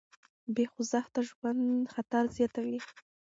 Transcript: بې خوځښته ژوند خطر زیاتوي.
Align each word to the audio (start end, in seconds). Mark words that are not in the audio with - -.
بې 0.53 0.63
خوځښته 0.71 1.19
ژوند 1.29 1.63
خطر 1.93 2.23
زیاتوي. 2.37 2.79